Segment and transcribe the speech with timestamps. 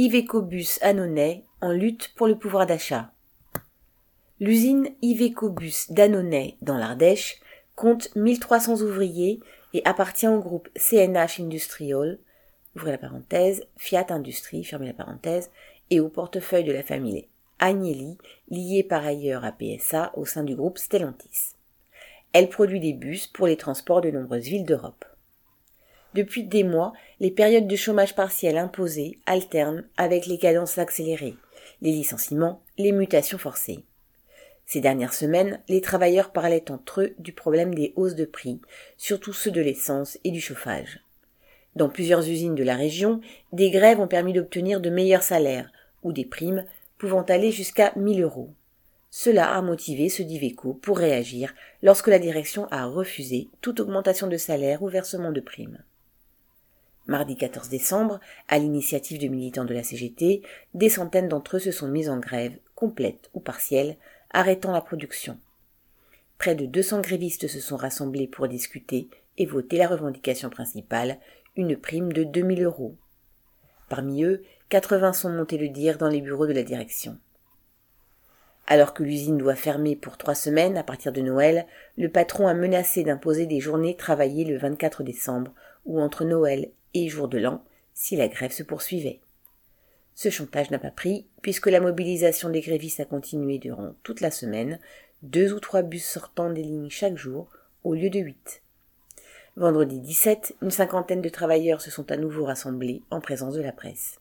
[0.00, 3.10] Iveco Bus Annonay en lutte pour le pouvoir d'achat.
[4.38, 7.40] L'usine Iveco Bus d'Annonay dans l'Ardèche
[7.74, 9.40] compte 1300 ouvriers
[9.74, 12.20] et appartient au groupe CNH Industrial,
[13.76, 14.70] Fiat Industrie,
[15.90, 17.26] et au portefeuille de la famille
[17.58, 18.18] Agnelli,
[18.50, 21.56] liée par ailleurs à PSA au sein du groupe Stellantis.
[22.32, 25.04] Elle produit des bus pour les transports de nombreuses villes d'Europe.
[26.14, 31.36] Depuis des mois, les périodes de chômage partiel imposées alternent avec les cadences accélérées,
[31.82, 33.84] les licenciements, les mutations forcées.
[34.64, 38.60] Ces dernières semaines, les travailleurs parlaient entre eux du problème des hausses de prix,
[38.96, 41.00] surtout ceux de l'essence et du chauffage.
[41.76, 43.20] Dans plusieurs usines de la région,
[43.52, 45.70] des grèves ont permis d'obtenir de meilleurs salaires,
[46.02, 46.64] ou des primes
[46.96, 48.50] pouvant aller jusqu'à 1000 euros.
[49.10, 54.36] Cela a motivé ce Diveco pour réagir lorsque la direction a refusé toute augmentation de
[54.36, 55.78] salaire ou versement de primes.
[57.08, 60.42] Mardi 14 décembre, à l'initiative de militants de la CGT,
[60.74, 63.96] des centaines d'entre eux se sont mis en grève, complète ou partielle,
[64.30, 65.38] arrêtant la production.
[66.36, 71.16] Près de 200 grévistes se sont rassemblés pour discuter et voter la revendication principale,
[71.56, 72.94] une prime de 2000 euros.
[73.88, 77.16] Parmi eux, 80 sont montés le dire dans les bureaux de la direction.
[78.66, 82.52] Alors que l'usine doit fermer pour trois semaines à partir de Noël, le patron a
[82.52, 85.54] menacé d'imposer des journées travaillées le 24 décembre
[85.86, 89.20] ou entre Noël et jour de l'an si la grève se poursuivait.
[90.14, 94.30] Ce chantage n'a pas pris puisque la mobilisation des grévistes a continué durant toute la
[94.30, 94.80] semaine,
[95.22, 97.48] deux ou trois bus sortant des lignes chaque jour
[97.84, 98.62] au lieu de huit.
[99.56, 103.72] Vendredi 17, une cinquantaine de travailleurs se sont à nouveau rassemblés en présence de la
[103.72, 104.20] presse.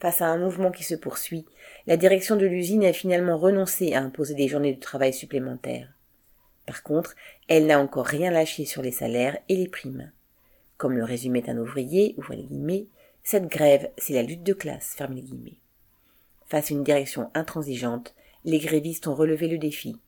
[0.00, 1.44] Face à un mouvement qui se poursuit,
[1.86, 5.92] la direction de l'usine a finalement renoncé à imposer des journées de travail supplémentaires.
[6.66, 7.14] Par contre,
[7.48, 10.10] elle n'a encore rien lâché sur les salaires et les primes.
[10.80, 12.86] Comme le résumait un ouvrier, ouvrez les guillemets,
[13.22, 15.58] cette grève, c'est la lutte de classe, fermez les guillemets.
[16.46, 18.14] Face à une direction intransigeante,
[18.46, 19.98] les grévistes ont relevé le défi.